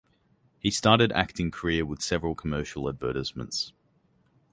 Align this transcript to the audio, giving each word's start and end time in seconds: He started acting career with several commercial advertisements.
He 0.57 0.71
started 0.71 1.11
acting 1.11 1.51
career 1.51 1.85
with 1.85 2.01
several 2.01 2.33
commercial 2.33 2.89
advertisements. 2.89 3.71